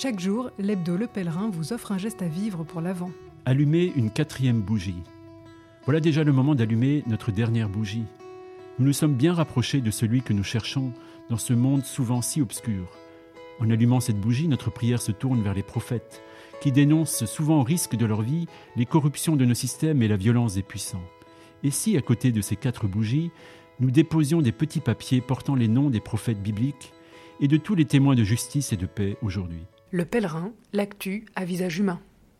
Chaque 0.00 0.20
jour, 0.20 0.52
l'hebdo 0.60 0.96
Le 0.96 1.08
Pèlerin 1.08 1.50
vous 1.50 1.72
offre 1.72 1.90
un 1.90 1.98
geste 1.98 2.22
à 2.22 2.28
vivre 2.28 2.62
pour 2.62 2.80
l'avant. 2.80 3.10
Allumer 3.46 3.92
une 3.96 4.12
quatrième 4.12 4.60
bougie. 4.60 5.02
Voilà 5.86 5.98
déjà 5.98 6.22
le 6.22 6.30
moment 6.30 6.54
d'allumer 6.54 7.02
notre 7.08 7.32
dernière 7.32 7.68
bougie. 7.68 8.04
Nous 8.78 8.86
nous 8.86 8.92
sommes 8.92 9.16
bien 9.16 9.34
rapprochés 9.34 9.80
de 9.80 9.90
celui 9.90 10.22
que 10.22 10.32
nous 10.32 10.44
cherchons 10.44 10.92
dans 11.30 11.36
ce 11.36 11.52
monde 11.52 11.84
souvent 11.84 12.22
si 12.22 12.40
obscur. 12.40 12.86
En 13.58 13.70
allumant 13.70 13.98
cette 13.98 14.20
bougie, 14.20 14.46
notre 14.46 14.70
prière 14.70 15.02
se 15.02 15.10
tourne 15.10 15.42
vers 15.42 15.52
les 15.52 15.64
prophètes, 15.64 16.22
qui 16.60 16.70
dénoncent 16.70 17.24
souvent 17.24 17.58
au 17.58 17.64
risque 17.64 17.96
de 17.96 18.06
leur 18.06 18.22
vie 18.22 18.46
les 18.76 18.86
corruptions 18.86 19.34
de 19.34 19.44
nos 19.44 19.54
systèmes 19.54 20.00
et 20.00 20.06
la 20.06 20.16
violence 20.16 20.54
des 20.54 20.62
puissants. 20.62 21.02
Et 21.64 21.72
si, 21.72 21.96
à 21.96 22.02
côté 22.02 22.30
de 22.30 22.40
ces 22.40 22.54
quatre 22.54 22.86
bougies, 22.86 23.32
nous 23.80 23.90
déposions 23.90 24.42
des 24.42 24.52
petits 24.52 24.78
papiers 24.78 25.20
portant 25.20 25.56
les 25.56 25.66
noms 25.66 25.90
des 25.90 25.98
prophètes 25.98 26.40
bibliques 26.40 26.92
et 27.40 27.48
de 27.48 27.56
tous 27.56 27.74
les 27.74 27.84
témoins 27.84 28.14
de 28.14 28.22
justice 28.22 28.72
et 28.72 28.76
de 28.76 28.86
paix 28.86 29.16
aujourd'hui? 29.22 29.66
Le 29.90 30.04
pèlerin, 30.04 30.52
l'actu 30.74 31.24
à 31.34 31.46
visage 31.46 31.78
humain. 31.78 31.98